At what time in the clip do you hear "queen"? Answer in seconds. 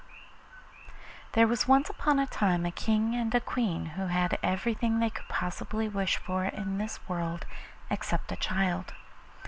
3.45-3.85